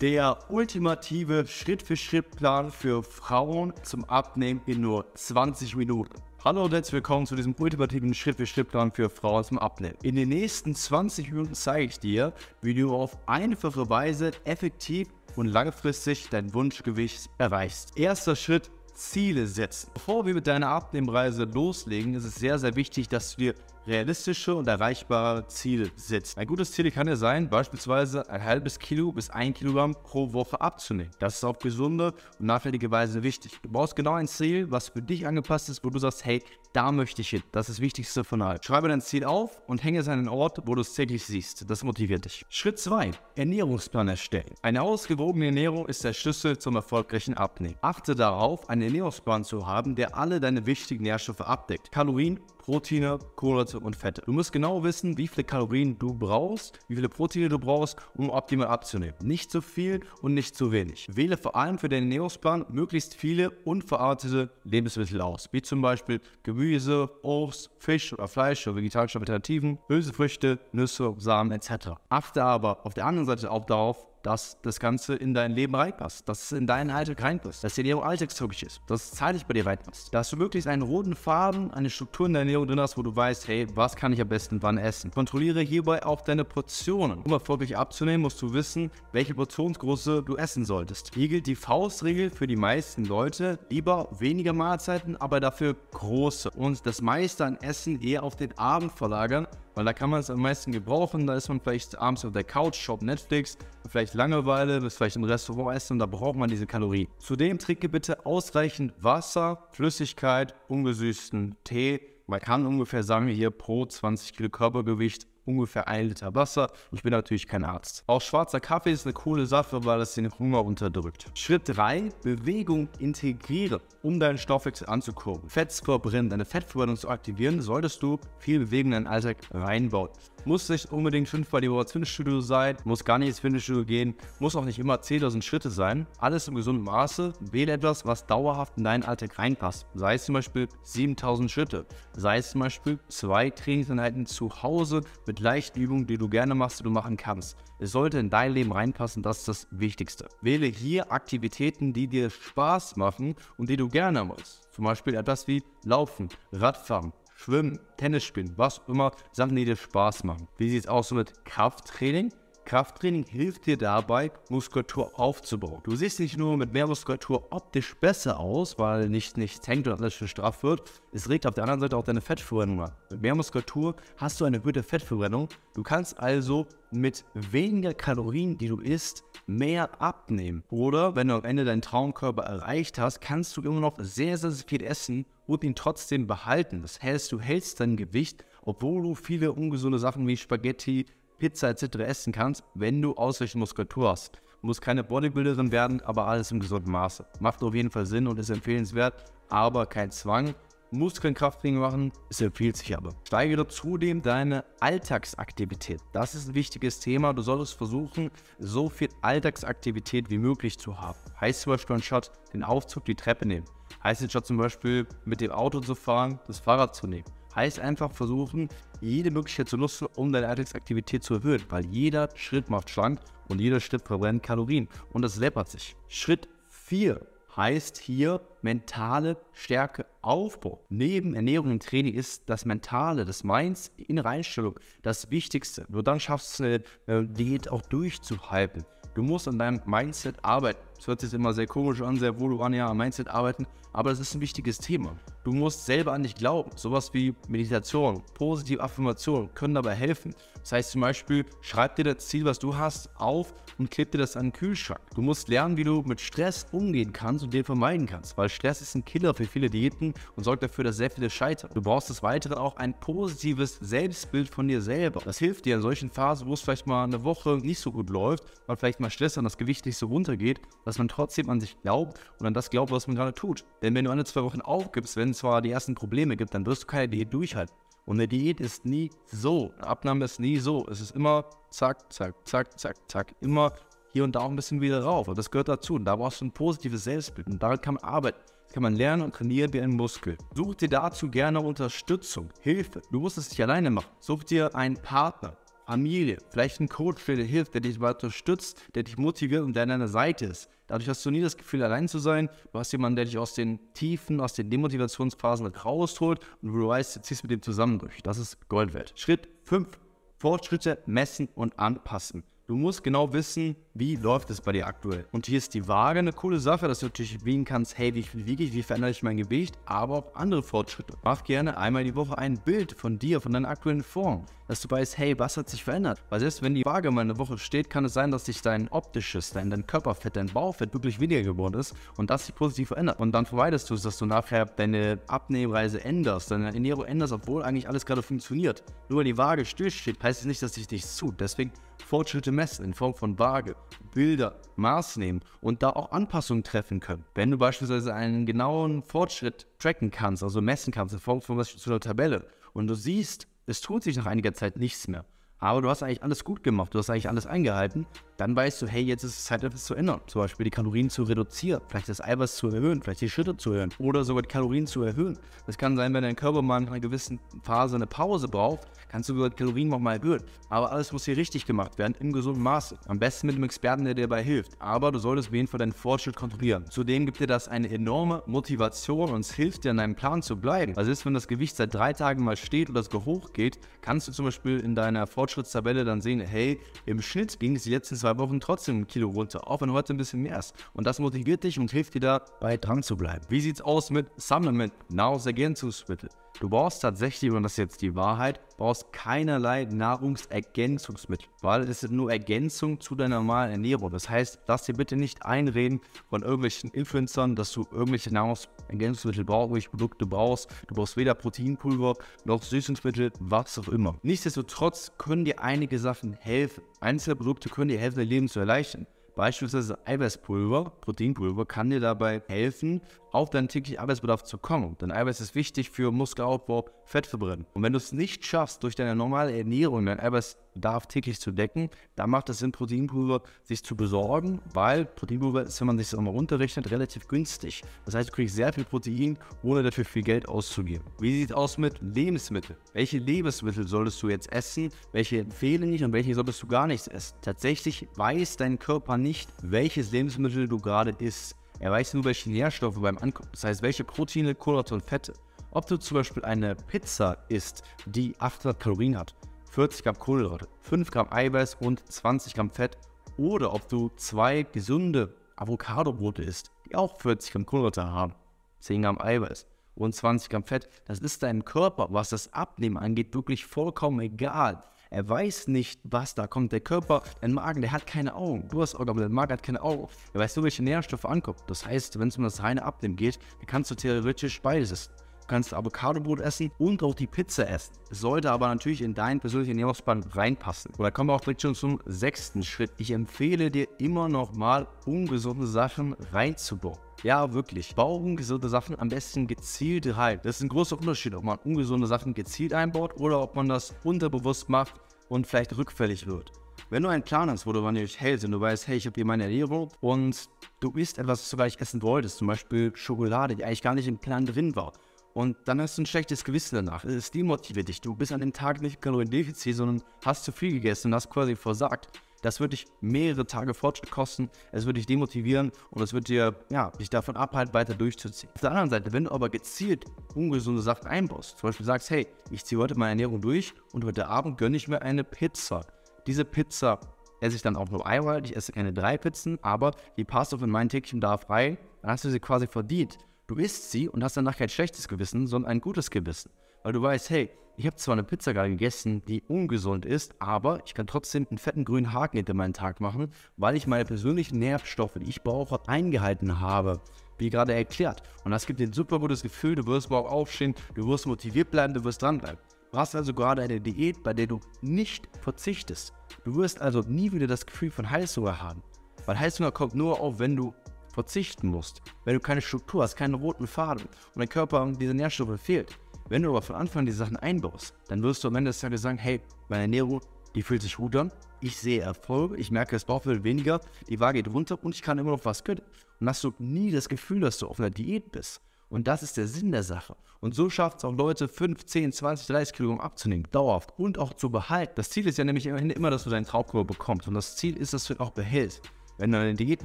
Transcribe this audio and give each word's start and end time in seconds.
Der 0.00 0.38
ultimative 0.48 1.46
Schritt-für-Schritt-Plan 1.46 2.70
für 2.70 3.02
Frauen 3.02 3.74
zum 3.82 4.06
Abnehmen 4.06 4.62
in 4.64 4.80
nur 4.80 5.04
20 5.14 5.76
Minuten. 5.76 6.14
Hallo 6.42 6.64
und 6.64 6.72
herzlich 6.72 6.94
willkommen 6.94 7.26
zu 7.26 7.36
diesem 7.36 7.54
ultimativen 7.58 8.14
Schritt-für-Schritt-Plan 8.14 8.92
für 8.92 9.10
Frauen 9.10 9.44
zum 9.44 9.58
Abnehmen. 9.58 9.98
In 10.02 10.16
den 10.16 10.30
nächsten 10.30 10.74
20 10.74 11.32
Minuten 11.32 11.52
zeige 11.52 11.84
ich 11.84 12.00
dir, 12.00 12.32
wie 12.62 12.72
du 12.72 12.94
auf 12.94 13.18
einfache 13.26 13.90
Weise 13.90 14.30
effektiv 14.44 15.08
und 15.36 15.48
langfristig 15.48 16.30
dein 16.30 16.54
Wunschgewicht 16.54 17.28
erreichst. 17.36 17.98
Erster 17.98 18.36
Schritt, 18.36 18.70
Ziele 18.94 19.46
setzen. 19.46 19.90
Bevor 19.94 20.26
wir 20.26 20.34
mit 20.34 20.46
deiner 20.46 20.68
Abnehmreise 20.68 21.44
loslegen, 21.44 22.14
ist 22.14 22.24
es 22.24 22.36
sehr, 22.36 22.58
sehr 22.58 22.76
wichtig, 22.76 23.08
dass 23.08 23.36
du 23.36 23.42
dir 23.42 23.54
realistische 23.86 24.54
und 24.54 24.68
erreichbare 24.68 25.46
Ziele 25.48 25.90
setzt. 25.96 26.38
Ein 26.38 26.46
gutes 26.46 26.72
Ziel 26.72 26.90
kann 26.90 27.08
ja 27.08 27.16
sein, 27.16 27.48
beispielsweise 27.48 28.28
ein 28.28 28.44
halbes 28.44 28.78
Kilo 28.78 29.12
bis 29.12 29.30
ein 29.30 29.54
Kilogramm 29.54 29.94
pro 29.94 30.32
Woche 30.32 30.60
abzunehmen. 30.60 31.10
Das 31.18 31.36
ist 31.36 31.44
auf 31.44 31.58
gesunde 31.58 32.12
und 32.38 32.46
nachhaltige 32.46 32.90
Weise 32.90 33.22
wichtig. 33.22 33.58
Du 33.62 33.68
brauchst 33.68 33.96
genau 33.96 34.14
ein 34.14 34.28
Ziel, 34.28 34.70
was 34.70 34.90
für 34.90 35.02
dich 35.02 35.26
angepasst 35.26 35.68
ist, 35.68 35.84
wo 35.84 35.90
du 35.90 35.98
sagst, 35.98 36.24
hey, 36.24 36.42
da 36.72 36.92
möchte 36.92 37.22
ich 37.22 37.30
hin. 37.30 37.42
Das 37.50 37.68
ist 37.68 37.78
das 37.78 37.82
Wichtigste 37.82 38.22
von 38.22 38.42
allem. 38.42 38.62
Schreibe 38.62 38.88
dein 38.88 39.00
Ziel 39.00 39.24
auf 39.24 39.60
und 39.66 39.82
hänge 39.82 39.98
es 39.98 40.08
an 40.08 40.20
einen 40.20 40.28
Ort, 40.28 40.60
wo 40.66 40.74
du 40.76 40.82
es 40.82 40.94
täglich 40.94 41.24
siehst. 41.24 41.68
Das 41.68 41.82
motiviert 41.82 42.26
dich. 42.26 42.44
Schritt 42.48 42.78
2. 42.78 43.10
Ernährungsplan 43.34 44.06
erstellen. 44.06 44.54
Eine 44.62 44.82
ausgewogene 44.82 45.46
Ernährung 45.46 45.88
ist 45.88 46.04
der 46.04 46.12
Schlüssel 46.12 46.58
zum 46.58 46.76
erfolgreichen 46.76 47.34
Abnehmen. 47.34 47.74
Achte 47.80 48.14
darauf, 48.14 48.68
einen 48.80 48.88
Ernährungsplan 48.88 49.44
zu 49.44 49.66
haben, 49.66 49.94
der 49.94 50.16
alle 50.16 50.40
deine 50.40 50.66
wichtigen 50.66 51.04
Nährstoffe 51.04 51.40
abdeckt. 51.40 51.92
Kalorien, 51.92 52.40
Proteine, 52.58 53.18
Kohlenhydrate 53.36 53.80
und 53.80 53.96
Fette. 53.96 54.22
Du 54.24 54.32
musst 54.32 54.52
genau 54.52 54.82
wissen, 54.82 55.18
wie 55.18 55.28
viele 55.28 55.44
Kalorien 55.44 55.98
du 55.98 56.14
brauchst, 56.14 56.78
wie 56.88 56.94
viele 56.94 57.08
Proteine 57.08 57.48
du 57.48 57.58
brauchst, 57.58 57.96
um 58.16 58.30
optimal 58.30 58.68
abzunehmen. 58.68 59.14
Nicht 59.22 59.50
zu 59.50 59.60
viel 59.60 60.00
und 60.22 60.34
nicht 60.34 60.54
zu 60.54 60.70
wenig. 60.72 61.08
Wähle 61.10 61.36
vor 61.36 61.56
allem 61.56 61.78
für 61.78 61.88
deinen 61.88 62.04
Ernährungsplan 62.04 62.66
möglichst 62.70 63.14
viele 63.14 63.50
unverarbeitete 63.50 64.50
Lebensmittel 64.64 65.20
aus, 65.20 65.48
wie 65.52 65.62
zum 65.62 65.82
Beispiel 65.82 66.20
Gemüse, 66.42 67.10
Obst, 67.22 67.70
Fisch 67.78 68.12
oder 68.12 68.28
Fleisch 68.28 68.66
oder 68.66 68.76
vegetarische 68.76 69.18
Alternativen, 69.18 69.78
Hülsenfrüchte, 69.88 70.58
Nüsse, 70.72 71.14
Samen 71.18 71.52
etc. 71.52 71.90
Achte 72.08 72.44
aber 72.44 72.86
auf 72.86 72.94
der 72.94 73.06
anderen 73.06 73.26
Seite 73.26 73.50
auch 73.50 73.64
darauf, 73.64 74.06
dass 74.22 74.60
das 74.62 74.80
Ganze 74.80 75.14
in 75.14 75.34
dein 75.34 75.52
Leben 75.52 75.74
reinpasst, 75.74 76.28
dass 76.28 76.44
es 76.44 76.52
in 76.52 76.66
deinen 76.66 76.90
Alltag 76.90 77.22
reinpasst, 77.22 77.64
dass 77.64 77.74
die 77.74 77.80
Ernährung 77.80 78.04
alltagstauglich 78.04 78.62
ist, 78.62 78.80
dass 78.86 79.04
es 79.04 79.10
zeitlich 79.12 79.46
bei 79.46 79.54
dir 79.54 79.66
reinpasst, 79.66 80.12
dass 80.12 80.30
du 80.30 80.36
möglichst 80.36 80.68
einen 80.68 80.82
roten 80.82 81.14
Faden, 81.14 81.70
eine 81.72 81.90
Struktur 81.90 82.26
in 82.26 82.32
der 82.32 82.40
Ernährung 82.40 82.66
drin 82.66 82.80
hast, 82.80 82.96
wo 82.96 83.02
du 83.02 83.14
weißt, 83.14 83.48
hey, 83.48 83.66
was 83.74 83.96
kann 83.96 84.12
ich 84.12 84.20
am 84.20 84.28
besten 84.28 84.62
wann 84.62 84.78
essen. 84.78 85.10
Kontrolliere 85.10 85.60
hierbei 85.60 86.04
auch 86.04 86.20
deine 86.20 86.44
Portionen. 86.44 87.22
Um 87.22 87.32
erfolgreich 87.32 87.76
abzunehmen, 87.76 88.22
musst 88.22 88.40
du 88.42 88.52
wissen, 88.52 88.90
welche 89.12 89.34
Portionsgröße 89.34 90.22
du 90.22 90.36
essen 90.36 90.64
solltest. 90.64 91.14
Hier 91.14 91.28
gilt 91.28 91.46
die 91.46 91.54
Faustregel 91.54 92.30
für 92.30 92.46
die 92.46 92.56
meisten 92.56 93.04
Leute, 93.04 93.58
lieber 93.70 94.08
weniger 94.18 94.52
Mahlzeiten, 94.52 95.16
aber 95.16 95.40
dafür 95.40 95.76
große 95.92 96.50
und 96.50 96.84
das 96.86 97.02
meiste 97.02 97.44
an 97.44 97.56
Essen 97.56 98.00
eher 98.00 98.22
auf 98.22 98.36
den 98.36 98.56
Abend 98.58 98.92
verlagern, 98.92 99.46
weil 99.74 99.84
da 99.84 99.92
kann 99.92 100.10
man 100.10 100.20
es 100.20 100.30
am 100.30 100.40
meisten 100.40 100.72
gebrauchen. 100.72 101.26
Da 101.26 101.34
ist 101.34 101.48
man 101.48 101.60
vielleicht 101.60 101.98
abends 101.98 102.24
auf 102.24 102.32
der 102.32 102.44
Couch, 102.44 102.76
schaut 102.76 103.02
Netflix, 103.02 103.56
vielleicht 103.88 104.14
Langeweile, 104.14 104.78
ist 104.78 104.96
vielleicht 104.96 105.16
im 105.16 105.24
Restaurant 105.24 105.76
essen 105.76 105.94
und 105.94 105.98
da 106.00 106.06
braucht 106.06 106.36
man 106.36 106.50
diese 106.50 106.66
Kalorien. 106.66 107.08
Zudem 107.18 107.58
trinke 107.58 107.88
bitte 107.88 108.26
ausreichend 108.26 108.92
Wasser, 109.02 109.66
Flüssigkeit, 109.72 110.54
ungesüßten 110.68 111.56
Tee. 111.64 112.00
Man 112.26 112.40
kann 112.40 112.66
ungefähr 112.66 113.02
sagen, 113.02 113.26
hier 113.26 113.50
pro 113.50 113.86
20 113.86 114.36
Kilo 114.36 114.50
Körpergewicht 114.50 115.26
ungefähr 115.50 115.88
ein 115.88 116.08
Liter 116.08 116.34
Wasser. 116.34 116.70
Ich 116.92 117.02
bin 117.02 117.12
natürlich 117.12 117.46
kein 117.46 117.64
Arzt. 117.64 118.04
Auch 118.06 118.20
schwarzer 118.20 118.60
Kaffee 118.60 118.92
ist 118.92 119.06
eine 119.06 119.12
coole 119.12 119.46
Sache, 119.46 119.84
weil 119.84 120.00
es 120.00 120.14
den 120.14 120.30
Hunger 120.38 120.64
unterdrückt. 120.64 121.26
Schritt 121.34 121.62
3, 121.66 122.10
Bewegung 122.22 122.88
integrieren, 122.98 123.80
um 124.02 124.20
deinen 124.20 124.38
Stoffwechsel 124.38 124.88
anzukurbeln. 124.88 125.48
Fett 125.48 125.72
verbrennen, 125.72 126.30
deine 126.30 126.44
Fettverbrennung 126.44 126.96
zu 126.96 127.08
aktivieren, 127.08 127.60
solltest 127.60 128.02
du 128.02 128.18
viel 128.38 128.60
Bewegung 128.60 128.92
in 128.92 129.04
deinen 129.04 129.06
Alltag 129.06 129.36
reinbauen. 129.52 130.10
Muss 130.46 130.68
nicht 130.70 130.90
unbedingt 130.90 131.28
fünfmal 131.28 131.60
die 131.60 131.70
Woche 131.70 131.82
ins 131.82 131.92
Fitnessstudio 131.92 132.40
sein, 132.40 132.76
muss 132.84 133.04
gar 133.04 133.18
nicht 133.18 133.28
ins 133.28 133.40
Fitnessstudio 133.40 133.84
gehen, 133.84 134.14
muss 134.38 134.56
auch 134.56 134.64
nicht 134.64 134.78
immer 134.78 134.96
10.000 134.96 135.42
Schritte 135.42 135.70
sein. 135.70 136.06
Alles 136.18 136.48
im 136.48 136.54
gesunden 136.54 136.82
Maße. 136.82 137.34
Wähle 137.52 137.72
etwas, 137.72 138.06
was 138.06 138.26
dauerhaft 138.26 138.78
in 138.78 138.84
deinen 138.84 139.04
Alltag 139.04 139.38
reinpasst. 139.38 139.86
Sei 139.94 140.14
es 140.14 140.24
zum 140.24 140.34
Beispiel 140.34 140.68
7.000 140.84 141.48
Schritte, 141.50 141.86
sei 142.16 142.38
es 142.38 142.50
zum 142.50 142.62
Beispiel 142.62 142.98
zwei 143.08 143.50
Trainingseinheiten 143.50 144.24
zu 144.24 144.62
Hause 144.62 145.02
mit 145.26 145.40
leichten 145.40 145.78
Übungen, 145.80 146.06
die 146.06 146.16
du 146.16 146.28
gerne 146.28 146.54
machst, 146.54 146.80
die 146.80 146.84
du 146.84 146.90
machen 146.90 147.16
kannst. 147.18 147.56
Es 147.78 147.92
sollte 147.92 148.18
in 148.18 148.30
dein 148.30 148.52
Leben 148.52 148.72
reinpassen, 148.72 149.22
das 149.22 149.38
ist 149.38 149.48
das 149.48 149.68
Wichtigste. 149.70 150.28
Wähle 150.40 150.66
hier 150.66 151.12
Aktivitäten, 151.12 151.92
die 151.92 152.08
dir 152.08 152.30
Spaß 152.30 152.96
machen 152.96 153.34
und 153.58 153.68
die 153.68 153.76
du 153.76 153.88
gerne 153.88 154.24
machst. 154.24 154.68
Zum 154.72 154.84
Beispiel 154.84 155.14
etwas 155.14 155.46
wie 155.46 155.62
Laufen, 155.84 156.28
Radfahren, 156.52 157.12
Schwimmen, 157.42 157.78
Tennis 157.96 158.24
spielen, 158.24 158.52
was 158.56 158.82
immer, 158.86 159.12
Sachen, 159.32 159.56
die 159.56 159.64
dir 159.64 159.74
Spaß 159.74 160.24
machen. 160.24 160.46
Wie 160.58 160.68
sieht 160.68 160.84
es 160.84 160.88
aus 160.88 161.10
mit 161.12 161.42
Krafttraining? 161.46 162.34
Krafttraining 162.66 163.24
hilft 163.24 163.64
dir 163.64 163.78
dabei, 163.78 164.30
Muskulatur 164.50 165.18
aufzubauen. 165.18 165.80
Du 165.82 165.96
siehst 165.96 166.20
nicht 166.20 166.36
nur 166.36 166.58
mit 166.58 166.74
mehr 166.74 166.86
Muskulatur 166.86 167.46
optisch 167.50 167.96
besser 167.96 168.38
aus, 168.38 168.78
weil 168.78 169.08
nicht 169.08 169.38
nichts 169.38 169.66
hängt 169.66 169.88
und 169.88 169.94
alles 169.94 170.12
schön 170.12 170.28
straff 170.28 170.62
wird. 170.62 170.82
Es 171.12 171.30
regt 171.30 171.46
auf 171.46 171.54
der 171.54 171.64
anderen 171.64 171.80
Seite 171.80 171.96
auch 171.96 172.04
deine 172.04 172.20
Fettverbrennung 172.20 172.82
an. 172.82 172.92
Mit 173.10 173.22
mehr 173.22 173.34
Muskulatur 173.34 173.96
hast 174.18 174.38
du 174.38 174.44
eine 174.44 174.58
erhöhte 174.58 174.82
Fettverbrennung. 174.82 175.48
Du 175.72 175.82
kannst 175.82 176.20
also 176.20 176.66
mit 176.90 177.24
weniger 177.32 177.94
Kalorien, 177.94 178.58
die 178.58 178.68
du 178.68 178.80
isst, 178.80 179.24
mehr 179.46 180.00
abnehmen. 180.00 180.62
Oder 180.68 181.16
wenn 181.16 181.28
du 181.28 181.34
am 181.36 181.44
Ende 181.44 181.64
deinen 181.64 181.80
Traumkörper 181.82 182.42
erreicht 182.42 182.98
hast, 182.98 183.22
kannst 183.22 183.56
du 183.56 183.62
immer 183.62 183.80
noch 183.80 183.96
sehr, 183.98 184.36
sehr 184.36 184.52
viel 184.52 184.84
essen 184.84 185.24
und 185.50 185.64
ihn 185.64 185.74
trotzdem 185.74 186.26
behalten. 186.26 186.82
Das 186.82 187.02
heißt, 187.02 187.32
du 187.32 187.40
hältst 187.40 187.80
dein 187.80 187.96
Gewicht, 187.96 188.44
obwohl 188.62 189.02
du 189.02 189.14
viele 189.14 189.52
ungesunde 189.52 189.98
Sachen 189.98 190.26
wie 190.28 190.36
Spaghetti, 190.36 191.06
Pizza 191.38 191.70
etc. 191.70 191.96
essen 191.98 192.32
kannst, 192.32 192.62
wenn 192.74 193.02
du 193.02 193.14
ausreichend 193.14 193.60
Muskulatur 193.60 194.10
hast. 194.10 194.40
Du 194.60 194.66
musst 194.68 194.80
keine 194.80 195.02
Bodybuilderin 195.02 195.72
werden, 195.72 196.00
aber 196.02 196.26
alles 196.26 196.52
im 196.52 196.60
gesunden 196.60 196.92
Maße. 196.92 197.26
Macht 197.40 197.62
auf 197.62 197.74
jeden 197.74 197.90
Fall 197.90 198.06
Sinn 198.06 198.26
und 198.26 198.38
ist 198.38 198.50
empfehlenswert, 198.50 199.24
aber 199.48 199.86
kein 199.86 200.10
Zwang. 200.10 200.54
Muskelkrafttraining 200.92 201.80
machen, 201.80 202.12
es 202.28 202.40
empfiehlt 202.40 202.76
sich 202.76 202.96
aber. 202.96 203.10
Steigere 203.26 203.66
zudem 203.68 204.22
deine 204.22 204.64
Alltagsaktivität. 204.80 206.00
Das 206.12 206.34
ist 206.34 206.48
ein 206.48 206.54
wichtiges 206.54 207.00
Thema. 207.00 207.32
Du 207.32 207.42
solltest 207.42 207.74
versuchen, 207.74 208.30
so 208.58 208.88
viel 208.88 209.08
Alltagsaktivität 209.22 210.30
wie 210.30 210.38
möglich 210.38 210.78
zu 210.78 211.00
haben. 211.00 211.18
Heißt 211.40 211.62
zum 211.62 211.72
Beispiel 211.72 211.96
anstatt 211.96 212.32
den 212.52 212.64
Aufzug 212.64 213.04
die 213.04 213.14
Treppe 213.14 213.46
nehmen. 213.46 213.66
Heißt 214.02 214.22
anstatt 214.22 214.46
zum 214.46 214.56
Beispiel 214.56 215.06
mit 215.24 215.40
dem 215.40 215.52
Auto 215.52 215.80
zu 215.80 215.94
fahren, 215.94 216.40
das 216.46 216.58
Fahrrad 216.58 216.94
zu 216.94 217.06
nehmen. 217.06 217.24
Heißt 217.54 217.80
einfach 217.80 218.12
versuchen, 218.12 218.68
jede 219.00 219.30
Möglichkeit 219.30 219.68
zu 219.68 219.76
nutzen, 219.76 220.08
um 220.16 220.32
deine 220.32 220.48
Alltagsaktivität 220.48 221.24
zu 221.24 221.34
erhöhen, 221.34 221.62
weil 221.68 221.86
jeder 221.86 222.28
Schritt 222.34 222.70
macht 222.70 222.90
schlank 222.90 223.20
und 223.48 223.60
jeder 223.60 223.80
Schritt 223.80 224.02
verbrennt 224.02 224.42
Kalorien 224.42 224.88
und 225.12 225.22
das 225.22 225.36
läppert 225.36 225.68
sich. 225.68 225.96
Schritt 226.08 226.48
4 226.68 227.20
heißt 227.56 227.98
hier 227.98 228.40
mentale 228.62 229.36
Stärke 229.52 230.06
Aufbau. 230.22 230.84
Neben 230.88 231.34
Ernährung 231.34 231.72
und 231.72 231.82
Training 231.82 232.14
ist 232.14 232.48
das 232.48 232.64
Mentale, 232.64 233.24
das 233.24 233.44
Minds, 233.44 233.92
die 233.98 234.04
innere 234.04 234.28
Einstellung 234.28 234.78
das 235.02 235.30
Wichtigste. 235.30 235.86
Nur 235.88 236.02
dann 236.02 236.20
schaffst 236.20 236.60
du 236.60 236.80
eine 237.06 237.26
Diät 237.26 237.70
auch 237.70 237.82
durchzuhalten. 237.82 238.84
Du 239.14 239.22
musst 239.22 239.48
an 239.48 239.58
deinem 239.58 239.80
Mindset 239.86 240.36
arbeiten. 240.44 240.80
Das 240.96 241.06
hört 241.06 241.20
sich 241.20 241.34
immer 241.34 241.52
sehr 241.52 241.66
komisch 241.66 242.00
an, 242.00 242.16
sehr 242.16 242.38
wohl 242.38 242.60
an, 242.62 242.72
ja, 242.72 242.92
Mindset 242.94 243.28
arbeiten, 243.28 243.66
aber 243.92 244.10
das 244.10 244.20
ist 244.20 244.34
ein 244.34 244.40
wichtiges 244.40 244.78
Thema. 244.78 245.16
Du 245.42 245.52
musst 245.52 245.84
selber 245.84 246.12
an 246.12 246.22
dich 246.22 246.34
glauben. 246.34 246.70
Sowas 246.76 247.12
wie 247.12 247.34
Meditation, 247.48 248.22
positive 248.34 248.82
Affirmationen 248.82 249.52
können 249.54 249.74
dabei 249.74 249.94
helfen. 249.94 250.34
Das 250.62 250.72
heißt 250.72 250.90
zum 250.92 251.00
Beispiel, 251.00 251.44
schreib 251.60 251.96
dir 251.96 252.04
das 252.04 252.28
Ziel, 252.28 252.44
was 252.44 252.58
du 252.58 252.76
hast, 252.76 253.10
auf 253.16 253.54
und 253.78 253.90
kleb 253.90 254.12
dir 254.12 254.18
das 254.18 254.36
an 254.36 254.46
den 254.46 254.52
Kühlschrank. 254.52 255.00
Du 255.14 255.22
musst 255.22 255.48
lernen, 255.48 255.76
wie 255.76 255.84
du 255.84 256.02
mit 256.02 256.20
Stress 256.20 256.66
umgehen 256.70 257.12
kannst 257.12 257.44
und 257.44 257.54
den 257.54 257.64
vermeiden 257.64 258.06
kannst, 258.06 258.36
weil 258.36 258.48
Stress 258.48 258.80
ist 258.80 258.94
ein 258.94 259.04
Killer 259.04 259.34
für 259.34 259.46
viele 259.46 259.70
Diäten 259.70 260.14
und 260.36 260.44
sorgt 260.44 260.62
dafür, 260.62 260.84
dass 260.84 260.96
sehr 260.96 261.10
viele 261.10 261.30
scheitern. 261.30 261.70
Du 261.74 261.82
brauchst 261.82 262.10
des 262.10 262.22
Weiteren 262.22 262.58
auch 262.58 262.76
ein 262.76 262.98
positives 262.98 263.78
Selbstbild 263.80 264.48
von 264.48 264.68
dir 264.68 264.82
selber. 264.82 265.20
Das 265.24 265.38
hilft 265.38 265.64
dir 265.64 265.76
in 265.76 265.82
solchen 265.82 266.10
Phasen, 266.10 266.46
wo 266.46 266.52
es 266.52 266.60
vielleicht 266.60 266.86
mal 266.86 267.04
eine 267.04 267.24
Woche 267.24 267.58
nicht 267.62 267.80
so 267.80 267.90
gut 267.90 268.10
läuft, 268.10 268.44
weil 268.66 268.76
vielleicht 268.76 269.00
mal 269.00 269.10
Stress 269.10 269.38
und 269.38 269.44
das 269.44 269.56
Gewicht 269.56 269.86
nicht 269.86 269.96
so 269.96 270.06
runtergeht, 270.06 270.60
dass 270.84 270.98
man 270.98 271.08
trotzdem 271.08 271.48
an 271.48 271.60
sich 271.60 271.80
glaubt 271.80 272.20
und 272.38 272.46
an 272.46 272.54
das 272.54 272.70
glaubt, 272.70 272.92
was 272.92 273.06
man 273.06 273.16
gerade 273.16 273.32
tut. 273.32 273.64
Denn 273.82 273.94
wenn 273.94 274.04
du 274.04 274.10
eine, 274.10 274.24
zwei 274.24 274.42
Wochen 274.42 274.60
aufgibst, 274.60 275.16
wenn 275.16 275.30
es 275.30 275.38
zwar 275.38 275.62
die 275.62 275.70
ersten 275.70 275.94
Probleme 275.94 276.36
gibt, 276.36 276.54
dann 276.54 276.66
wirst 276.66 276.82
du 276.82 276.86
keine 276.86 277.08
Diät 277.08 277.32
durchhalten. 277.32 277.74
Und 278.06 278.16
eine 278.16 278.28
Diät 278.28 278.60
ist 278.60 278.84
nie 278.84 279.10
so. 279.26 279.72
Eine 279.78 279.86
Abnahme 279.86 280.24
ist 280.24 280.40
nie 280.40 280.58
so. 280.58 280.86
Es 280.88 281.00
ist 281.00 281.12
immer 281.12 281.44
zack, 281.70 282.12
zack, 282.12 282.34
zack, 282.46 282.78
zack, 282.78 282.96
zack. 283.08 283.34
Immer 283.40 283.72
hier 284.12 284.24
und 284.24 284.34
da 284.34 284.40
auch 284.40 284.50
ein 284.50 284.56
bisschen 284.56 284.80
wieder 284.80 285.02
rauf. 285.02 285.28
Und 285.28 285.38
das 285.38 285.50
gehört 285.50 285.68
dazu. 285.68 285.94
Und 285.94 286.04
da 286.04 286.16
brauchst 286.16 286.40
du 286.40 286.46
ein 286.46 286.52
positives 286.52 287.04
Selbstbild. 287.04 287.46
Und 287.46 287.62
daran 287.62 287.80
kann 287.80 287.94
man 287.94 288.04
arbeiten. 288.04 288.38
Das 288.64 288.74
kann 288.74 288.82
man 288.84 288.94
lernen 288.94 289.22
und 289.22 289.34
trainieren 289.34 289.72
wie 289.72 289.80
ein 289.80 289.90
Muskel. 289.90 290.38
Such 290.54 290.76
dir 290.76 290.88
dazu 290.88 291.28
gerne 291.28 291.60
Unterstützung, 291.60 292.50
Hilfe. 292.60 293.02
Du 293.10 293.20
musst 293.20 293.36
es 293.36 293.50
nicht 293.50 293.60
alleine 293.60 293.90
machen. 293.90 294.10
Such 294.20 294.44
dir 294.44 294.74
einen 294.76 294.96
Partner, 294.96 295.56
Familie, 295.90 296.38
vielleicht 296.50 296.78
ein 296.78 296.88
Coach, 296.88 297.24
der 297.24 297.34
dir 297.34 297.44
hilft, 297.44 297.74
der 297.74 297.80
dich 297.80 298.00
unterstützt, 298.00 298.80
der 298.94 299.02
dich 299.02 299.18
motiviert 299.18 299.64
und 299.64 299.74
der 299.74 299.82
an 299.82 299.88
deiner 299.88 300.06
Seite 300.06 300.44
ist. 300.44 300.68
Dadurch 300.86 301.08
hast 301.08 301.26
du 301.26 301.32
nie 301.32 301.40
das 301.40 301.56
Gefühl, 301.56 301.82
allein 301.82 302.06
zu 302.06 302.20
sein. 302.20 302.48
Du 302.72 302.78
hast 302.78 302.92
jemanden, 302.92 303.16
der 303.16 303.24
dich 303.24 303.36
aus 303.36 303.54
den 303.54 303.80
Tiefen, 303.92 304.40
aus 304.40 304.52
den 304.52 304.70
Demotivationsphasen 304.70 305.66
rausholt 305.66 306.38
und 306.62 306.72
du 306.72 306.86
weißt, 306.86 307.16
du 307.16 307.22
ziehst 307.22 307.42
mit 307.42 307.50
dem 307.50 307.60
zusammen 307.60 307.98
durch. 307.98 308.22
Das 308.22 308.38
ist 308.38 308.68
Gold 308.68 308.94
wert. 308.94 309.14
Schritt 309.16 309.48
5. 309.64 309.88
Fortschritte 310.36 311.02
messen 311.06 311.48
und 311.56 311.76
anpassen. 311.76 312.44
Du 312.68 312.76
musst 312.76 313.02
genau 313.02 313.32
wissen, 313.32 313.74
wie 313.94 314.16
läuft 314.16 314.50
es 314.50 314.60
bei 314.60 314.72
dir 314.72 314.86
aktuell. 314.86 315.26
Und 315.32 315.46
hier 315.46 315.58
ist 315.58 315.74
die 315.74 315.88
Waage 315.88 316.20
eine 316.20 316.32
coole 316.32 316.60
Sache, 316.60 316.86
dass 316.86 317.00
du 317.00 317.06
natürlich 317.06 317.44
wiegen 317.44 317.64
kannst, 317.64 317.98
hey, 317.98 318.14
wie 318.14 318.22
viel 318.22 318.46
wiege 318.46 318.62
ich, 318.62 318.72
wie 318.72 318.82
verändere 318.82 319.10
ich 319.10 319.22
mein 319.22 319.36
Gewicht, 319.36 319.76
aber 319.84 320.18
auch 320.18 320.34
andere 320.34 320.62
Fortschritte. 320.62 321.14
Mach 321.24 321.42
gerne 321.42 321.76
einmal 321.76 322.04
die 322.04 322.14
Woche 322.14 322.38
ein 322.38 322.58
Bild 322.58 322.92
von 322.92 323.18
dir, 323.18 323.40
von 323.40 323.52
deiner 323.52 323.68
aktuellen 323.68 324.04
Form, 324.04 324.46
dass 324.68 324.80
du 324.80 324.90
weißt, 324.90 325.18
hey, 325.18 325.36
was 325.38 325.56
hat 325.56 325.68
sich 325.68 325.82
verändert? 325.82 326.22
Weil 326.30 326.38
selbst 326.38 326.62
wenn 326.62 326.74
die 326.74 326.84
Waage 326.84 327.10
mal 327.10 327.22
eine 327.22 327.38
Woche 327.38 327.58
steht, 327.58 327.90
kann 327.90 328.04
es 328.04 328.14
sein, 328.14 328.30
dass 328.30 328.44
sich 328.44 328.62
dein 328.62 328.88
optisches, 328.88 329.50
dein, 329.50 329.70
dein 329.70 329.86
Körperfett, 329.86 330.36
dein 330.36 330.46
Bauchfett 330.46 330.94
wirklich 330.94 331.18
weniger 331.18 331.42
geworden 331.42 331.80
ist 331.80 331.94
und 332.16 332.30
das 332.30 332.46
sich 332.46 332.54
positiv 332.54 332.88
verändert. 332.88 333.18
Und 333.18 333.32
dann 333.32 333.46
vermeidest 333.46 333.90
du 333.90 333.94
es, 333.94 334.02
dass 334.02 334.18
du 334.18 334.26
nachher 334.26 334.66
deine 334.66 335.18
Abnehmreise 335.26 336.04
änderst, 336.04 336.52
deine 336.52 336.72
Ernährung 336.72 337.04
änderst, 337.04 337.32
obwohl 337.32 337.64
eigentlich 337.64 337.88
alles 337.88 338.06
gerade 338.06 338.22
funktioniert. 338.22 338.84
Nur 339.08 339.18
weil 339.18 339.24
die 339.24 339.36
Waage 339.36 339.64
stillsteht, 339.64 340.22
heißt 340.22 340.40
es 340.40 340.46
nicht, 340.46 340.62
dass 340.62 340.74
sich 340.74 340.88
nichts 340.88 341.16
tut. 341.16 341.40
Deswegen 341.40 341.72
Fortschritte 342.06 342.50
messen 342.50 342.84
in 342.84 342.94
Form 342.94 343.14
von 343.14 343.38
Waage, 343.38 343.76
Bilder, 344.14 344.60
Maß 344.76 345.16
nehmen 345.16 345.40
und 345.60 345.82
da 345.82 345.90
auch 345.90 346.12
Anpassungen 346.12 346.64
treffen 346.64 347.00
können. 347.00 347.24
Wenn 347.34 347.50
du 347.50 347.58
beispielsweise 347.58 348.14
einen 348.14 348.46
genauen 348.46 349.02
Fortschritt 349.02 349.66
tracken 349.78 350.10
kannst, 350.10 350.42
also 350.42 350.60
messen 350.60 350.92
kannst 350.92 351.14
in 351.14 351.20
Form 351.20 351.42
von 351.42 351.62
zu 351.64 351.90
einer 351.90 352.00
Tabelle 352.00 352.46
und 352.72 352.86
du 352.86 352.94
siehst, 352.94 353.46
es 353.66 353.80
tut 353.80 354.02
sich 354.02 354.16
nach 354.16 354.26
einiger 354.26 354.52
Zeit 354.54 354.76
nichts 354.76 355.06
mehr, 355.08 355.24
aber 355.60 355.82
du 355.82 355.88
hast 355.88 356.02
eigentlich 356.02 356.22
alles 356.22 356.42
gut 356.44 356.62
gemacht, 356.62 356.94
du 356.94 356.98
hast 356.98 357.10
eigentlich 357.10 357.28
alles 357.28 357.46
eingehalten, 357.46 358.06
dann 358.40 358.56
weißt 358.56 358.80
du, 358.80 358.86
hey, 358.86 359.02
jetzt 359.02 359.22
ist 359.22 359.38
es 359.38 359.44
Zeit, 359.44 359.62
etwas 359.62 359.84
zu 359.84 359.94
ändern. 359.94 360.22
Zum 360.26 360.40
Beispiel 360.40 360.64
die 360.64 360.70
Kalorien 360.70 361.10
zu 361.10 361.24
reduzieren, 361.24 361.82
vielleicht 361.88 362.08
das 362.08 362.22
Eiweiß 362.22 362.56
zu 362.56 362.68
erhöhen, 362.68 363.02
vielleicht 363.02 363.20
die 363.20 363.28
Schritte 363.28 363.54
zu 363.56 363.72
erhöhen 363.72 363.92
oder 363.98 364.24
sogar 364.24 364.42
die 364.42 364.48
Kalorien 364.48 364.86
zu 364.86 365.02
erhöhen. 365.02 365.38
Das 365.66 365.76
kann 365.76 365.94
sein, 365.94 366.14
wenn 366.14 366.22
dein 366.22 366.36
Körper 366.36 366.62
mal 366.62 366.80
in 366.80 366.88
einer 366.88 367.00
gewissen 367.00 367.38
Phase 367.62 367.96
eine 367.96 368.06
Pause 368.06 368.48
braucht, 368.48 368.88
kannst 369.10 369.28
du 369.28 369.34
sogar 369.34 369.50
die 369.50 369.56
Kalorien 369.56 369.88
nochmal 369.88 370.16
erhöhen. 370.16 370.42
Aber 370.70 370.90
alles 370.90 371.12
muss 371.12 371.26
hier 371.26 371.36
richtig 371.36 371.66
gemacht 371.66 371.98
werden, 371.98 372.14
im 372.18 372.32
gesunden 372.32 372.62
Maße. 372.62 372.96
Am 373.08 373.18
besten 373.18 373.48
mit 373.48 373.56
einem 373.56 373.64
Experten, 373.64 374.04
der 374.04 374.14
dir 374.14 374.22
dabei 374.22 374.42
hilft. 374.42 374.72
Aber 374.78 375.12
du 375.12 375.18
solltest 375.18 375.48
auf 375.48 375.54
jeden 375.54 375.68
Fall 375.68 375.78
deinen 375.78 375.92
Fortschritt 375.92 376.36
kontrollieren. 376.36 376.86
Zudem 376.88 377.26
gibt 377.26 377.40
dir 377.40 377.46
das 377.46 377.68
eine 377.68 377.90
enorme 377.90 378.42
Motivation 378.46 379.30
und 379.30 379.40
es 379.40 379.52
hilft 379.52 379.84
dir, 379.84 379.90
an 379.90 379.98
deinem 379.98 380.14
Plan 380.14 380.40
zu 380.40 380.56
bleiben. 380.56 380.96
Also 380.96 381.10
ist, 381.10 381.26
wenn 381.26 381.34
das 381.34 381.46
Gewicht 381.46 381.76
seit 381.76 381.92
drei 381.92 382.14
Tagen 382.14 382.42
mal 382.42 382.56
steht 382.56 382.88
oder 382.88 383.00
es 383.00 383.10
hoch 383.12 383.52
geht, 383.52 383.78
kannst 384.00 384.28
du 384.28 384.32
zum 384.32 384.46
Beispiel 384.46 384.80
in 384.80 384.94
deiner 384.94 385.26
Fortschrittstabelle 385.50 386.04
dann 386.04 386.20
sehen, 386.20 386.40
hey, 386.40 386.80
im 387.06 387.20
Schnitt 387.20 387.58
ging 387.58 387.76
es 387.76 387.82
die 387.82 387.90
letzten 387.90 388.16
zwei 388.16 388.38
Wochen 388.38 388.60
trotzdem 388.60 389.00
ein 389.00 389.06
Kilo 389.06 389.28
runter, 389.28 389.68
auch 389.68 389.80
wenn 389.80 389.92
heute 389.92 390.14
ein 390.14 390.16
bisschen 390.16 390.42
mehr 390.42 390.58
ist. 390.58 390.74
Und 390.92 391.06
das 391.06 391.18
motiviert 391.18 391.64
dich 391.64 391.78
und 391.78 391.90
hilft 391.90 392.14
dir 392.14 392.20
dabei 392.20 392.76
dran 392.76 393.02
zu 393.02 393.16
bleiben. 393.16 393.44
Wie 393.48 393.60
sieht 393.60 393.76
es 393.76 393.82
aus 393.82 394.10
mit 394.10 394.26
Supplement, 394.36 394.92
Nahrungsergänzungsmittel? 395.10 396.30
Du 396.58 396.68
brauchst 396.68 397.02
tatsächlich, 397.02 397.50
und 397.50 397.62
das 397.62 397.72
ist 397.72 397.78
jetzt 397.78 398.02
die 398.02 398.14
Wahrheit, 398.14 398.60
brauchst 398.76 399.12
keinerlei 399.12 399.84
Nahrungsergänzungsmittel, 399.84 401.48
weil 401.62 401.82
es 401.82 402.02
ist 402.02 402.10
nur 402.10 402.30
Ergänzung 402.30 403.00
zu 403.00 403.14
deiner 403.14 403.36
normalen 403.36 403.70
Ernährung. 403.72 404.10
Das 404.10 404.28
heißt, 404.28 404.58
lass 404.66 404.84
dir 404.84 404.94
bitte 404.94 405.16
nicht 405.16 405.44
einreden 405.44 406.00
von 406.28 406.42
irgendwelchen 406.42 406.90
Influencern, 406.90 407.56
dass 407.56 407.72
du 407.72 407.86
irgendwelche 407.90 408.32
Nahrungsergänzungsmittel 408.32 409.44
brauchst, 409.44 409.64
irgendwelche 409.64 409.90
Produkte 409.90 410.26
brauchst. 410.26 410.70
Du 410.88 410.94
brauchst 410.94 411.16
weder 411.16 411.34
Proteinpulver 411.34 412.16
noch 412.44 412.62
Süßungsmittel, 412.62 413.32
was 413.38 413.78
auch 413.78 413.88
immer. 413.88 414.16
Nichtsdestotrotz 414.22 415.12
können 415.16 415.44
dir 415.44 415.62
einige 415.62 415.98
Sachen 415.98 416.34
helfen. 416.34 416.82
Einzelne 417.00 417.36
Produkte 417.36 417.68
können 417.68 417.88
dir 417.88 417.98
helfen, 417.98 418.18
dein 418.18 418.28
Leben 418.28 418.48
zu 418.48 418.60
erleichtern. 418.60 419.06
Beispielsweise 419.36 419.98
Eiweißpulver, 420.06 420.92
Proteinpulver, 421.00 421.64
kann 421.64 421.88
dir 421.88 422.00
dabei 422.00 422.42
helfen, 422.48 423.00
auf 423.32 423.50
deinen 423.50 423.68
täglichen 423.68 424.00
Arbeitsbedarf 424.00 424.44
zu 424.44 424.58
kommen. 424.58 424.96
Denn 425.00 425.12
Eiweiß 425.12 425.40
ist 425.40 425.54
wichtig 425.54 425.90
für 425.90 426.10
Muskelaufbau, 426.10 426.86
Fettverbrennen. 427.04 427.66
Und 427.74 427.82
wenn 427.82 427.92
du 427.92 427.96
es 427.96 428.12
nicht 428.12 428.44
schaffst, 428.44 428.82
durch 428.82 428.94
deine 428.94 429.16
normale 429.16 429.56
Ernährung 429.56 430.06
deinen 430.06 430.20
Eiweißbedarf 430.20 431.06
täglich 431.06 431.40
zu 431.40 431.50
decken, 431.50 431.90
dann 432.16 432.30
macht 432.30 432.48
es 432.48 432.58
Sinn, 432.58 432.72
Proteinpulver 432.72 433.42
sich 433.62 433.82
zu 433.82 433.96
besorgen, 433.96 434.60
weil 434.74 435.04
Proteinpulver 435.04 435.62
ist, 435.62 435.80
wenn 435.80 435.88
man 435.88 435.98
sich 435.98 436.10
das 436.10 436.20
mal 436.20 436.30
runterrechnet, 436.30 436.90
relativ 436.90 437.26
günstig. 437.28 437.82
Das 438.04 438.14
heißt, 438.14 438.28
du 438.30 438.32
kriegst 438.32 438.56
sehr 438.56 438.72
viel 438.72 438.84
Protein, 438.84 439.38
ohne 439.62 439.82
dafür 439.82 440.04
viel 440.04 440.22
Geld 440.22 440.48
auszugeben. 440.48 441.04
Wie 441.18 441.32
sieht 441.32 441.50
es 441.50 441.56
aus 441.56 441.78
mit 441.78 442.00
Lebensmitteln? 442.00 442.78
Welche 442.92 443.18
Lebensmittel 443.18 443.86
solltest 443.86 444.22
du 444.22 444.28
jetzt 444.28 444.52
essen? 444.52 444.90
Welche 445.12 445.40
empfehlen 445.40 445.90
nicht 445.90 446.04
und 446.04 446.12
welche 446.12 446.34
solltest 446.34 446.62
du 446.62 446.66
gar 446.66 446.86
nicht 446.86 447.08
essen? 447.08 447.36
Tatsächlich 447.42 448.08
weiß 448.16 448.56
dein 448.56 448.78
Körper 448.78 449.16
nicht, 449.16 449.50
welches 449.62 450.12
Lebensmittel 450.12 450.68
du 450.68 450.78
gerade 450.78 451.14
isst. 451.18 451.56
Er 451.80 451.90
weiß 451.90 452.12
nur, 452.12 452.24
welche 452.24 452.50
Nährstoffe 452.50 453.00
beim 453.00 453.16
Ankommen, 453.16 453.48
das 453.52 453.64
heißt, 453.64 453.80
welche 453.80 454.04
Proteine, 454.04 454.54
Kohlenhydrate 454.54 454.94
und 454.94 455.02
Fette. 455.02 455.32
Ob 455.70 455.86
du 455.86 455.96
zum 455.96 456.18
Beispiel 456.18 456.44
eine 456.44 456.74
Pizza 456.74 457.38
isst, 457.48 457.84
die 458.04 458.34
800 458.38 458.78
Kalorien 458.78 459.16
hat, 459.16 459.34
40 459.70 460.04
Gramm 460.04 460.18
Kohlenhydrate, 460.18 460.68
5 460.82 461.10
Gramm 461.10 461.28
Eiweiß 461.30 461.76
und 461.76 462.06
20 462.12 462.52
Gramm 462.52 462.70
Fett, 462.70 462.98
oder 463.38 463.72
ob 463.72 463.88
du 463.88 464.10
zwei 464.16 464.64
gesunde 464.64 465.34
Avocado-Brote 465.56 466.42
isst, 466.42 466.70
die 466.84 466.96
auch 466.96 467.18
40 467.18 467.52
Gramm 467.52 467.64
Kohlenhydrate 467.64 468.10
haben, 468.10 468.34
10 468.80 469.00
Gramm 469.00 469.18
Eiweiß 469.18 469.66
und 469.94 470.14
20 470.14 470.50
Gramm 470.50 470.64
Fett, 470.64 470.86
das 471.06 471.20
ist 471.20 471.42
deinem 471.42 471.64
Körper, 471.64 472.08
was 472.10 472.28
das 472.28 472.52
Abnehmen 472.52 472.98
angeht, 472.98 473.32
wirklich 473.32 473.64
vollkommen 473.64 474.20
egal. 474.20 474.82
Er 475.12 475.28
weiß 475.28 475.66
nicht, 475.66 476.00
was 476.04 476.36
da 476.36 476.46
kommt. 476.46 476.70
Der 476.70 476.78
Körper, 476.78 477.24
dein 477.40 477.52
Magen, 477.52 477.80
der 477.80 477.90
hat 477.90 478.06
keine 478.06 478.32
Augen. 478.32 478.68
Du 478.68 478.80
hast 478.80 478.94
Augen, 478.94 479.10
aber 479.10 479.22
dein 479.22 479.32
Magen 479.32 479.52
hat 479.54 479.62
keine 479.64 479.82
Augen. 479.82 480.06
Er 480.32 480.38
weiß 480.38 480.54
nur, 480.54 480.62
welche 480.62 480.84
Nährstoffe 480.84 481.24
ankommen. 481.24 481.58
Das 481.66 481.84
heißt, 481.84 482.20
wenn 482.20 482.28
es 482.28 482.36
um 482.36 482.44
das 482.44 482.62
reine 482.62 482.84
Abnehmen 482.84 483.16
geht, 483.16 483.40
kannst 483.66 483.90
du 483.90 483.96
theoretisch 483.96 484.62
beides 484.62 484.92
essen. 484.92 485.12
Du 485.50 485.56
kannst 485.56 485.74
Avocadobrot 485.74 486.38
essen 486.38 486.70
und 486.78 487.02
auch 487.02 487.12
die 487.12 487.26
Pizza 487.26 487.68
essen. 487.68 487.94
Es 488.08 488.20
sollte 488.20 488.52
aber 488.52 488.68
natürlich 488.68 489.02
in 489.02 489.14
deinen 489.14 489.40
persönlichen 489.40 489.72
Ernährungsplan 489.72 490.22
reinpassen. 490.22 490.92
Da 490.96 491.10
kommen 491.10 491.28
wir 491.28 491.34
auch 491.34 491.40
direkt 491.40 491.62
schon 491.62 491.74
zum 491.74 491.98
sechsten 492.06 492.62
Schritt. 492.62 492.92
Ich 492.98 493.10
empfehle 493.10 493.68
dir 493.68 493.88
immer 493.98 494.28
noch 494.28 494.52
mal 494.52 494.86
ungesunde 495.06 495.66
Sachen 495.66 496.12
reinzubauen. 496.30 497.00
Ja, 497.24 497.52
wirklich. 497.52 497.96
Bau 497.96 498.14
ungesunde 498.14 498.68
Sachen 498.68 498.96
am 498.96 499.08
besten 499.08 499.48
gezielt 499.48 500.16
rein. 500.16 500.38
Das 500.44 500.58
ist 500.58 500.62
ein 500.62 500.68
großer 500.68 500.96
Unterschied, 500.96 501.34
ob 501.34 501.42
man 501.42 501.58
ungesunde 501.64 502.06
Sachen 502.06 502.32
gezielt 502.32 502.72
einbaut 502.72 503.16
oder 503.16 503.42
ob 503.42 503.56
man 503.56 503.68
das 503.68 503.92
unterbewusst 504.04 504.68
macht 504.68 505.00
und 505.28 505.48
vielleicht 505.48 505.76
rückfällig 505.76 506.28
wird. 506.28 506.52
Wenn 506.90 507.02
du 507.02 507.08
einen 507.08 507.24
Plan 507.24 507.50
hast, 507.50 507.66
wo 507.66 507.72
du 507.72 507.90
nicht 507.90 508.20
hältst 508.20 508.44
und 508.44 508.52
du 508.52 508.60
weißt, 508.60 508.86
hey, 508.86 508.98
ich 508.98 509.06
habe 509.06 509.14
hier 509.16 509.24
meine 509.24 509.42
Ernährung 509.42 509.90
und 510.00 510.48
du 510.78 510.92
isst 510.92 511.18
etwas, 511.18 511.40
was 511.40 511.50
du 511.50 511.56
gar 511.56 511.64
nicht 511.64 511.80
essen 511.80 512.02
wolltest, 512.02 512.38
zum 512.38 512.46
Beispiel 512.46 512.92
Schokolade, 512.94 513.56
die 513.56 513.64
eigentlich 513.64 513.82
gar 513.82 513.96
nicht 513.96 514.06
im 514.06 514.18
Plan 514.18 514.46
drin 514.46 514.76
war. 514.76 514.92
Und 515.40 515.56
dann 515.64 515.80
hast 515.80 515.96
du 515.96 516.02
ein 516.02 516.06
schlechtes 516.06 516.44
Gewissen 516.44 516.74
danach. 516.74 517.02
Es 517.02 517.30
demotiviert 517.30 517.88
dich. 517.88 518.02
Du 518.02 518.14
bist 518.14 518.30
an 518.30 518.40
dem 518.40 518.52
Tag 518.52 518.82
nicht 518.82 519.00
Kaloriendefizit, 519.00 519.74
sondern 519.74 520.02
hast 520.22 520.44
zu 520.44 520.52
viel 520.52 520.70
gegessen 520.70 521.08
und 521.08 521.14
hast 521.14 521.30
quasi 521.30 521.56
versagt. 521.56 522.08
Das 522.42 522.60
wird 522.60 522.74
dich 522.74 522.84
mehrere 523.00 523.46
Tage 523.46 523.72
Fortschritt 523.72 524.10
kosten, 524.10 524.50
es 524.70 524.84
wird 524.84 524.98
dich 524.98 525.06
demotivieren 525.06 525.72
und 525.90 526.02
es 526.02 526.12
wird 526.12 526.28
dir, 526.28 526.56
ja, 526.68 526.90
dich 526.90 527.08
davon 527.08 527.36
abhalten, 527.36 527.72
weiter 527.72 527.94
durchzuziehen. 527.94 528.52
Auf 528.54 528.60
der 528.60 528.70
anderen 528.70 528.90
Seite, 528.90 529.14
wenn 529.14 529.24
du 529.24 529.30
aber 529.30 529.48
gezielt 529.48 530.04
ungesunde 530.34 530.82
Sachen 530.82 531.06
einbaust, 531.06 531.56
zum 531.56 531.70
Beispiel 531.70 531.86
sagst, 531.86 532.10
hey, 532.10 532.26
ich 532.50 532.62
ziehe 532.66 532.78
heute 532.78 532.94
meine 532.98 533.12
Ernährung 533.12 533.40
durch 533.40 533.72
und 533.94 534.04
heute 534.04 534.28
Abend 534.28 534.58
gönne 534.58 534.76
ich 534.76 534.88
mir 534.88 535.00
eine 535.00 535.24
Pizza. 535.24 535.86
Diese 536.26 536.44
Pizza 536.44 537.00
esse 537.40 537.56
ich 537.56 537.62
dann 537.62 537.76
auch 537.76 537.88
nur 537.88 538.06
einmal, 538.06 538.44
ich 538.44 538.54
esse 538.54 538.72
keine 538.72 538.92
drei 538.92 539.16
Pizzen, 539.16 539.58
aber 539.62 539.94
die 540.18 540.24
passt 540.24 540.54
auch 540.54 540.60
in 540.60 540.70
meinen 540.70 540.90
täglichen 540.90 541.22
Darf 541.22 541.48
rein, 541.48 541.78
dann 542.02 542.10
hast 542.10 542.26
du 542.26 542.30
sie 542.30 542.40
quasi 542.40 542.66
verdient. 542.66 543.16
Du 543.50 543.56
isst 543.56 543.90
sie 543.90 544.08
und 544.08 544.22
hast 544.22 544.36
danach 544.36 544.56
kein 544.56 544.68
schlechtes 544.68 545.08
Gewissen, 545.08 545.48
sondern 545.48 545.72
ein 545.72 545.80
gutes 545.80 546.12
Gewissen. 546.12 546.52
Weil 546.84 546.92
du 546.92 547.02
weißt, 547.02 547.30
hey, 547.30 547.50
ich 547.76 547.84
habe 547.84 547.96
zwar 547.96 548.12
eine 548.12 548.22
Pizza 548.22 548.52
gerade 548.52 548.70
gegessen, 548.70 549.24
die 549.24 549.42
ungesund 549.42 550.06
ist, 550.06 550.36
aber 550.38 550.78
ich 550.86 550.94
kann 550.94 551.08
trotzdem 551.08 551.48
einen 551.50 551.58
fetten 551.58 551.84
grünen 551.84 552.12
Haken 552.12 552.36
hinter 552.36 552.54
meinen 552.54 552.74
Tag 552.74 553.00
machen, 553.00 553.32
weil 553.56 553.74
ich 553.74 553.88
meine 553.88 554.04
persönlichen 554.04 554.60
Nährstoffe, 554.60 555.14
die 555.14 555.28
ich 555.28 555.42
brauche, 555.42 555.80
eingehalten 555.88 556.60
habe. 556.60 557.00
Wie 557.38 557.50
gerade 557.50 557.74
erklärt. 557.74 558.22
Und 558.44 558.52
das 558.52 558.66
gibt 558.66 558.78
dir 558.78 558.86
ein 558.86 558.92
super 558.92 559.18
gutes 559.18 559.42
Gefühl, 559.42 559.74
du 559.74 559.84
wirst 559.86 560.10
morgen 560.10 560.28
aufstehen, 560.28 560.76
du 560.94 561.08
wirst 561.08 561.26
motiviert 561.26 561.72
bleiben, 561.72 561.92
du 561.92 562.04
wirst 562.04 562.22
dranbleiben. 562.22 562.60
Du 562.92 562.98
hast 562.98 563.16
also 563.16 563.34
gerade 563.34 563.62
eine 563.62 563.80
Diät, 563.80 564.22
bei 564.22 564.32
der 564.32 564.46
du 564.46 564.60
nicht 564.80 565.28
verzichtest. 565.40 566.12
Du 566.44 566.54
wirst 566.54 566.80
also 566.80 567.00
nie 567.00 567.32
wieder 567.32 567.48
das 567.48 567.66
Gefühl 567.66 567.90
von 567.90 568.08
Heißhunger 568.08 568.62
haben. 568.62 568.84
Weil 569.26 569.40
Heißhunger 569.40 569.72
kommt 569.72 569.96
nur 569.96 570.20
auf, 570.20 570.38
wenn 570.38 570.54
du 570.54 570.72
verzichten 571.12 571.68
musst. 571.68 572.02
Wenn 572.24 572.34
du 572.34 572.40
keine 572.40 572.62
Struktur 572.62 573.02
hast, 573.02 573.16
keinen 573.16 573.34
roten 573.34 573.66
Faden 573.66 574.04
und 574.04 574.38
dein 574.38 574.48
Körper 574.48 574.90
diese 574.98 575.14
Nährstoffe 575.14 575.60
fehlt. 575.60 575.98
Wenn 576.28 576.42
du 576.42 576.50
aber 576.50 576.62
von 576.62 576.76
Anfang 576.76 577.00
an 577.00 577.06
die 577.06 577.12
Sachen 577.12 577.36
einbaust, 577.36 577.94
dann 578.08 578.22
wirst 578.22 578.44
du 578.44 578.48
am 578.48 578.54
Ende 578.54 578.70
des 578.70 578.80
Tages 578.80 579.02
sagen, 579.02 579.18
hey, 579.18 579.40
meine 579.68 579.82
Ernährung, 579.82 580.20
die 580.54 580.62
fühlt 580.62 580.82
sich 580.82 580.96
gut 580.96 581.16
an, 581.16 581.32
ich 581.60 581.76
sehe 581.76 582.00
Erfolge, 582.00 582.56
ich 582.56 582.70
merke, 582.70 582.96
es 582.96 583.04
braucht 583.04 583.26
weniger, 583.26 583.80
die 584.08 584.20
Waage 584.20 584.42
geht 584.42 584.52
runter 584.52 584.78
und 584.82 584.94
ich 584.94 585.02
kann 585.02 585.18
immer 585.18 585.32
noch 585.32 585.44
was 585.44 585.64
gönnen. 585.64 585.82
Und 586.20 586.28
hast 586.28 586.44
du 586.44 586.52
nie 586.58 586.90
das 586.90 587.08
Gefühl, 587.08 587.40
dass 587.40 587.58
du 587.58 587.66
auf 587.66 587.78
einer 587.78 587.90
Diät 587.90 588.32
bist. 588.32 588.60
Und 588.88 589.06
das 589.06 589.22
ist 589.22 589.36
der 589.36 589.46
Sinn 589.46 589.70
der 589.70 589.84
Sache. 589.84 590.16
Und 590.40 590.54
so 590.54 590.68
schafft 590.68 590.98
es 590.98 591.04
auch 591.04 591.12
Leute, 591.12 591.48
5, 591.48 591.84
10, 591.84 592.12
20, 592.12 592.46
30 592.48 592.74
Kilogramm 592.74 593.00
abzunehmen, 593.00 593.46
dauerhaft 593.52 593.92
und 593.98 594.18
auch 594.18 594.34
zu 594.34 594.50
behalten. 594.50 594.92
Das 594.96 595.10
Ziel 595.10 595.26
ist 595.28 595.38
ja 595.38 595.44
nämlich 595.44 595.66
immerhin 595.66 595.90
immer, 595.90 596.10
dass 596.10 596.24
du 596.24 596.30
deinen 596.30 596.46
Traumkörper 596.46 596.84
bekommst. 596.84 597.28
Und 597.28 597.34
das 597.34 597.56
Ziel 597.56 597.76
ist, 597.76 597.92
dass 597.92 598.04
du 598.04 598.14
ihn 598.14 598.20
auch 598.20 598.30
behältst. 598.30 598.82
Wenn 599.20 599.32
du 599.32 599.38
eine 599.38 599.52
Diät 599.52 599.84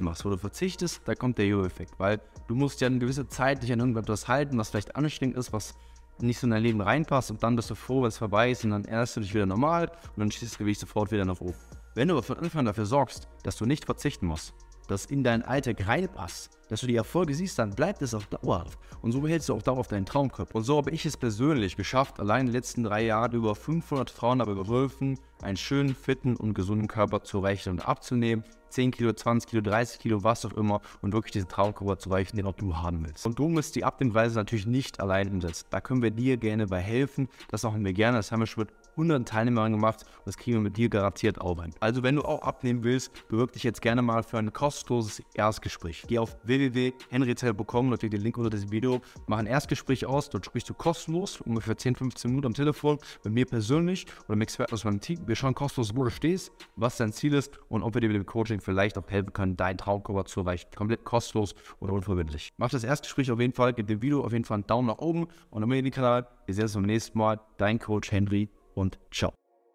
machst, 0.00 0.24
wo 0.24 0.30
du 0.30 0.38
verzichtest, 0.38 1.02
da 1.04 1.14
kommt 1.14 1.36
der 1.36 1.46
Jojo-Effekt. 1.46 1.98
Weil 1.98 2.22
du 2.48 2.54
musst 2.54 2.80
ja 2.80 2.86
eine 2.86 2.98
gewisse 2.98 3.28
Zeit 3.28 3.62
dich 3.62 3.70
an 3.70 3.80
irgendetwas 3.80 4.28
halten, 4.28 4.56
was 4.56 4.70
vielleicht 4.70 4.96
anstrengend 4.96 5.36
ist, 5.36 5.52
was 5.52 5.74
nicht 6.18 6.38
so 6.38 6.46
in 6.46 6.52
dein 6.52 6.62
Leben 6.62 6.80
reinpasst 6.80 7.30
und 7.30 7.42
dann 7.42 7.54
bist 7.54 7.68
du 7.68 7.74
froh, 7.74 8.00
wenn 8.00 8.08
es 8.08 8.16
vorbei 8.16 8.50
ist 8.50 8.64
und 8.64 8.70
dann 8.70 8.86
ernährst 8.86 9.14
du 9.14 9.20
dich 9.20 9.34
wieder 9.34 9.44
normal 9.44 9.88
und 9.88 10.20
dann 10.20 10.30
schießt 10.30 10.52
das 10.52 10.56
Gewicht 10.56 10.80
sofort 10.80 11.12
wieder 11.12 11.26
nach 11.26 11.38
oben. 11.42 11.54
Wenn 11.94 12.08
du 12.08 12.14
aber 12.14 12.22
von 12.22 12.38
Anfang 12.38 12.60
an 12.60 12.64
dafür 12.64 12.86
sorgst, 12.86 13.28
dass 13.42 13.56
du 13.56 13.66
nicht 13.66 13.84
verzichten 13.84 14.26
musst, 14.26 14.54
dass 14.88 15.06
in 15.06 15.24
deinen 15.24 15.42
Alltag 15.42 15.86
reinpasst, 15.86 16.50
dass 16.68 16.80
du 16.80 16.86
die 16.86 16.96
Erfolge 16.96 17.34
siehst, 17.34 17.58
dann 17.58 17.70
bleibt 17.70 18.02
es 18.02 18.14
auf 18.14 18.26
Dauer. 18.26 18.66
Und 19.02 19.12
so 19.12 19.20
behältst 19.20 19.48
du 19.48 19.54
auch 19.54 19.62
dauerhaft 19.62 19.92
deinen 19.92 20.06
Traumkörper. 20.06 20.56
Und 20.56 20.64
so 20.64 20.76
habe 20.76 20.90
ich 20.90 21.06
es 21.06 21.16
persönlich 21.16 21.76
geschafft, 21.76 22.18
allein 22.18 22.40
in 22.40 22.46
den 22.46 22.54
letzten 22.54 22.82
drei 22.82 23.04
Jahren 23.04 23.32
über 23.32 23.54
500 23.54 24.10
Frauen 24.10 24.40
dabei 24.40 24.54
geholfen, 24.54 25.18
einen 25.42 25.56
schönen, 25.56 25.94
fitten 25.94 26.36
und 26.36 26.54
gesunden 26.54 26.88
Körper 26.88 27.22
zu 27.22 27.38
rechnen 27.38 27.76
und 27.76 27.86
abzunehmen. 27.86 28.44
10 28.70 28.90
Kilo, 28.90 29.12
20 29.12 29.48
Kilo, 29.48 29.62
30 29.62 30.00
Kilo, 30.00 30.24
was 30.24 30.44
auch 30.44 30.52
immer 30.54 30.80
und 31.00 31.12
wirklich 31.12 31.32
diesen 31.32 31.48
Traumkörper 31.48 31.98
zu 31.98 32.10
reichen, 32.10 32.36
den 32.36 32.46
auch 32.46 32.54
du 32.54 32.76
haben 32.76 33.06
willst. 33.06 33.24
Und 33.26 33.38
du 33.38 33.48
musst 33.48 33.76
die 33.76 33.84
Abnehmweise 33.84 34.36
natürlich 34.36 34.66
nicht 34.66 35.00
allein 35.00 35.30
umsetzen. 35.30 35.66
Da 35.70 35.80
können 35.80 36.02
wir 36.02 36.10
dir 36.10 36.36
gerne 36.36 36.66
bei 36.66 36.80
helfen. 36.80 37.28
Das 37.48 37.62
machen 37.62 37.84
wir 37.84 37.92
gerne. 37.92 38.18
Das 38.18 38.32
haben 38.32 38.40
wir 38.40 38.46
schon 38.46 38.64
mit 38.64 38.72
100 38.96 39.28
Teilnehmern 39.28 39.72
gemacht 39.72 40.04
und 40.04 40.26
das 40.26 40.36
kriegen 40.36 40.56
wir 40.56 40.62
mit 40.62 40.76
dir 40.76 40.88
garantiert 40.88 41.40
auch 41.40 41.60
hin. 41.60 41.74
Also 41.80 42.02
wenn 42.02 42.16
du 42.16 42.22
auch 42.22 42.42
abnehmen 42.42 42.82
willst, 42.82 43.28
bewirb 43.28 43.52
dich 43.52 43.62
jetzt 43.62 43.82
gerne 43.82 44.02
mal 44.02 44.22
für 44.22 44.38
ein 44.38 44.52
kostenloses 44.52 45.22
Erstgespräch. 45.34 46.04
Geh 46.06 46.18
auf 46.18 46.36
www.henryzell.com 46.44 47.96
klick 47.96 48.10
den 48.10 48.22
Link 48.22 48.38
unter 48.38 48.50
diesem 48.50 48.70
Video, 48.70 49.00
mach 49.26 49.38
ein 49.38 49.46
Erstgespräch 49.46 50.06
aus, 50.06 50.30
dort 50.30 50.46
sprichst 50.46 50.70
du 50.70 50.74
kostenlos, 50.74 51.40
ungefähr 51.40 51.76
10, 51.76 51.96
15 51.96 52.30
Minuten 52.30 52.46
am 52.46 52.54
Telefon 52.54 52.98
mit 53.24 53.32
mir 53.32 53.46
persönlich 53.46 54.06
oder 54.28 54.36
mit 54.36 54.48
Experten 54.48 54.72
aus 54.74 54.84
meinem 54.84 55.00
Team. 55.00 55.26
Wir 55.26 55.36
schauen 55.36 55.54
kostenlos, 55.54 55.94
wo 55.94 56.04
du 56.04 56.10
stehst, 56.10 56.52
was 56.76 56.96
dein 56.96 57.12
Ziel 57.12 57.34
ist 57.34 57.58
und 57.68 57.82
ob 57.82 57.94
wir 57.94 58.00
dir 58.00 58.08
mit 58.08 58.16
dem 58.16 58.26
Coaching 58.26 58.60
vielleicht 58.60 58.98
auch 58.98 59.08
helfen 59.08 59.32
können, 59.32 59.56
deinen 59.56 59.78
Traumkörper 59.78 60.24
zu 60.24 60.40
erreichen. 60.40 60.68
Komplett 60.74 61.04
kostenlos 61.04 61.54
und 61.80 61.90
unverbindlich. 61.90 62.52
Mach 62.56 62.70
das 62.70 62.84
Erstgespräch 62.84 63.30
auf 63.30 63.40
jeden 63.40 63.52
Fall, 63.52 63.72
gib 63.72 63.86
dem 63.88 64.02
Video 64.02 64.24
auf 64.24 64.32
jeden 64.32 64.44
Fall 64.44 64.56
einen 64.56 64.66
Daumen 64.66 64.88
nach 64.88 64.98
oben 64.98 65.26
und 65.50 65.62
abonniere 65.62 65.82
den 65.82 65.92
Kanal. 65.92 66.26
Wir 66.46 66.54
sehen 66.54 66.64
uns 66.64 66.74
beim 66.74 66.82
nächsten 66.84 67.18
Mal. 67.18 67.40
Dein 67.58 67.78
Coach 67.78 68.12
Henry 68.12 68.48
und 68.76 68.98
ciao. 69.10 69.32